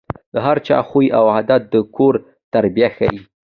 [0.33, 2.13] د هر چا خوی او عادت د کور
[2.53, 3.19] تربیه ښيي.